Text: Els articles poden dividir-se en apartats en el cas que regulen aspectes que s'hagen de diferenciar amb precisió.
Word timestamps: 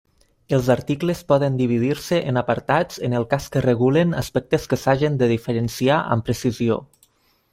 Els 0.57 0.69
articles 0.75 1.19
poden 1.31 1.57
dividir-se 1.59 2.19
en 2.31 2.41
apartats 2.41 3.03
en 3.09 3.15
el 3.19 3.27
cas 3.33 3.45
que 3.55 3.63
regulen 3.67 4.17
aspectes 4.23 4.67
que 4.71 4.81
s'hagen 4.85 5.21
de 5.23 5.31
diferenciar 5.35 6.01
amb 6.17 6.29
precisió. 6.31 6.83